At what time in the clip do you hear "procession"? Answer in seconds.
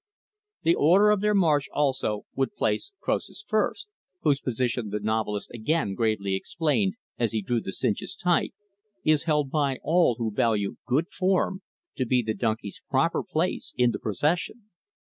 13.99-14.71